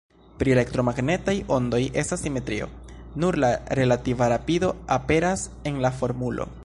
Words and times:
Pri 0.37 0.53
elektromagnetaj 0.53 1.35
ondoj 1.57 1.81
estas 2.03 2.23
simetrio, 2.27 2.69
nur 3.25 3.37
la 3.45 3.51
relativa 3.81 4.31
rapido 4.35 4.71
aperas 4.97 5.45
en 5.73 5.79
la 5.85 5.97
formulo. 6.01 6.51